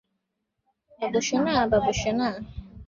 বাবুসোনা, 0.99 1.55
বাবুসোনা! 1.71 2.29